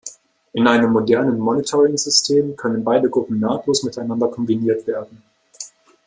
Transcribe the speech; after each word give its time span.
In 0.53 0.65
einem 0.65 0.93
modernen 0.93 1.37
Monitoring-System 1.37 2.55
können 2.55 2.83
beide 2.83 3.07
Gruppen 3.07 3.39
nahtlos 3.39 3.83
miteinander 3.83 4.29
kombiniert 4.29 4.87
werden. 4.87 5.21